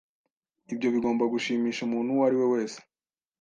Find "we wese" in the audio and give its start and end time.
2.39-2.79